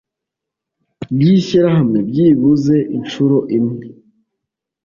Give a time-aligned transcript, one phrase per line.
[1.11, 3.85] Ry ishyirahamwe byibuze inshuro imwe